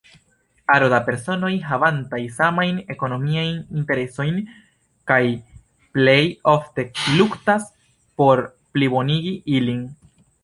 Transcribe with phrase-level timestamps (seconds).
[0.75, 4.39] Aro da personoj havantaj samajn ekonomiajn interesojn,
[5.11, 5.19] kaj
[5.97, 6.17] plej
[6.53, 6.85] ofte
[7.19, 7.67] luktas
[8.23, 8.41] por
[8.79, 9.85] plibonigi ilin.